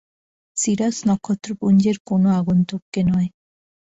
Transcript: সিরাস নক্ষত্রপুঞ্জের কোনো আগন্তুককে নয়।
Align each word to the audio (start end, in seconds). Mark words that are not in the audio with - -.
সিরাস 0.57 0.95
নক্ষত্রপুঞ্জের 1.07 1.97
কোনো 2.09 2.27
আগন্তুককে 2.39 3.01
নয়। 3.09 3.29